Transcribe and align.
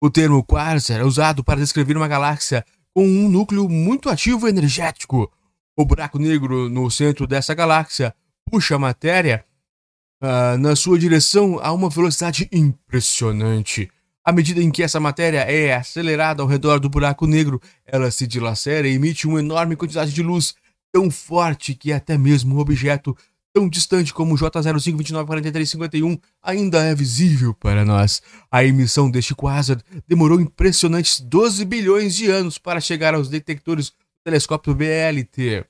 O 0.00 0.10
termo 0.10 0.44
quasar 0.44 1.00
é 1.00 1.04
usado 1.04 1.42
para 1.42 1.60
descrever 1.60 1.96
uma 1.96 2.08
galáxia 2.08 2.64
com 2.94 3.06
um 3.06 3.28
núcleo 3.28 3.68
muito 3.68 4.08
ativo 4.08 4.46
e 4.46 4.50
energético. 4.50 5.30
O 5.76 5.84
buraco 5.84 6.18
negro 6.18 6.68
no 6.68 6.90
centro 6.90 7.26
dessa 7.26 7.54
galáxia 7.54 8.14
puxa 8.50 8.76
a 8.76 8.78
matéria 8.78 9.44
uh, 10.22 10.58
na 10.58 10.74
sua 10.74 10.98
direção 10.98 11.58
a 11.62 11.72
uma 11.72 11.88
velocidade 11.88 12.48
impressionante. 12.52 13.90
À 14.24 14.32
medida 14.32 14.62
em 14.62 14.70
que 14.70 14.82
essa 14.82 15.00
matéria 15.00 15.40
é 15.40 15.74
acelerada 15.74 16.42
ao 16.42 16.48
redor 16.48 16.78
do 16.78 16.88
buraco 16.88 17.26
negro, 17.26 17.60
ela 17.86 18.10
se 18.10 18.26
dilacera 18.26 18.86
e 18.86 18.94
emite 18.94 19.26
uma 19.26 19.40
enorme 19.40 19.74
quantidade 19.74 20.12
de 20.12 20.22
luz 20.22 20.54
tão 20.92 21.10
forte 21.10 21.74
que 21.74 21.92
até 21.92 22.18
mesmo 22.18 22.56
um 22.56 22.58
objeto 22.58 23.16
tão 23.58 23.68
distante 23.68 24.14
como 24.14 24.34
o 24.34 24.38
J05294351 24.38 26.20
ainda 26.40 26.80
é 26.84 26.94
visível 26.94 27.52
para 27.52 27.84
nós. 27.84 28.22
A 28.48 28.64
emissão 28.64 29.10
deste 29.10 29.34
quasar 29.34 29.82
demorou 30.06 30.40
impressionantes 30.40 31.18
12 31.18 31.64
bilhões 31.64 32.14
de 32.14 32.30
anos 32.30 32.56
para 32.56 32.80
chegar 32.80 33.14
aos 33.14 33.28
detectores 33.28 33.90
do 33.90 33.96
telescópio 34.22 34.76
BLT. 34.76 35.64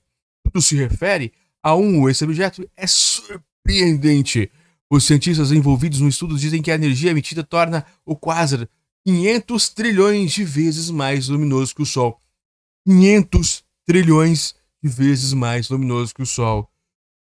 Tudo 0.44 0.60
se 0.60 0.77
refere 0.77 1.32
a 1.62 1.75
um 1.75 2.06
esse 2.10 2.25
objeto 2.25 2.69
é 2.77 2.87
surpreendente. 2.87 4.50
Os 4.91 5.04
cientistas 5.04 5.50
envolvidos 5.50 6.00
no 6.00 6.09
estudo 6.10 6.38
dizem 6.38 6.60
que 6.60 6.71
a 6.71 6.75
energia 6.75 7.10
emitida 7.10 7.43
torna 7.43 7.87
o 8.04 8.15
quasar 8.15 8.69
500 9.06 9.69
trilhões 9.71 10.32
de 10.32 10.44
vezes 10.44 10.91
mais 10.91 11.28
luminoso 11.28 11.75
que 11.75 11.82
o 11.82 11.87
Sol. 11.87 12.21
500 12.87 13.65
trilhões 13.87 14.54
de 14.82 14.91
vezes 14.91 15.32
mais 15.32 15.71
luminoso 15.71 16.15
que 16.15 16.22
o 16.22 16.27
Sol. 16.27 16.71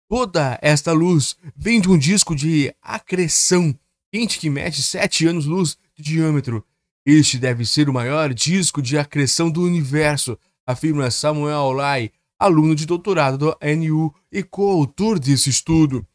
Toda 0.08 0.58
esta 0.62 0.90
luz 0.92 1.36
vem 1.54 1.80
de 1.80 1.88
um 1.90 1.98
disco 1.98 2.34
de 2.34 2.74
acreção 2.80 3.78
quente 4.10 4.38
que 4.38 4.48
mede 4.48 4.82
7 4.82 5.26
anos-luz 5.26 5.76
de 5.94 6.02
diâmetro. 6.02 6.64
Este 7.04 7.38
deve 7.38 7.66
ser 7.66 7.90
o 7.90 7.92
maior 7.92 8.32
disco 8.32 8.80
de 8.80 8.96
acreção 8.96 9.50
do 9.50 9.62
universo, 9.62 10.38
afirma 10.66 11.10
Samuel 11.10 11.72
Lai, 11.72 12.10
aluno 12.38 12.74
de 12.74 12.86
doutorado 12.86 13.36
do 13.36 13.58
NU 13.76 14.14
e 14.32 14.42
coautor 14.42 15.18
desse 15.18 15.50
estudo. 15.50 16.06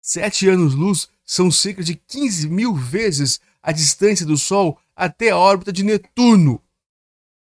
Sete 0.00 0.48
anos-luz 0.48 1.08
são 1.24 1.50
cerca 1.50 1.82
de 1.82 1.94
15 1.94 2.48
mil 2.48 2.74
vezes 2.74 3.40
a 3.62 3.72
distância 3.72 4.24
do 4.24 4.36
Sol 4.36 4.78
até 4.94 5.30
a 5.30 5.36
órbita 5.36 5.72
de 5.72 5.82
Netuno. 5.82 6.62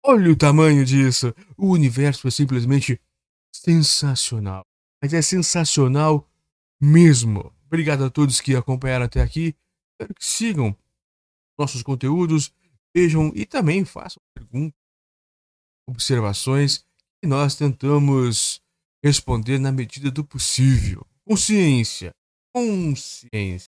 Olha 0.03 0.31
o 0.31 0.37
tamanho 0.37 0.85
disso! 0.85 1.35
O 1.57 1.69
universo 1.69 2.29
é 2.29 2.31
simplesmente 2.31 3.01
sensacional. 3.53 4.68
Mas 5.03 5.13
é 5.13 5.23
sensacional 5.23 6.29
mesmo. 6.81 7.53
Obrigado 7.67 8.05
a 8.05 8.11
todos 8.11 8.41
que 8.41 8.57
acompanharam 8.57 9.05
até 9.05 9.21
aqui. 9.21 9.55
Espero 9.93 10.15
que 10.15 10.25
sigam 10.25 10.77
nossos 11.59 11.83
conteúdos, 11.83 12.53
vejam 12.95 13.33
e 13.35 13.45
também 13.45 13.85
façam 13.85 14.23
perguntas, 14.33 14.79
observações 15.89 16.85
que 17.21 17.27
nós 17.27 17.57
tentamos 17.57 18.63
responder 19.03 19.59
na 19.59 19.73
medida 19.73 20.11
do 20.11 20.25
possível. 20.25 21.07
Consciência. 21.25 22.15
Consciência. 22.55 23.67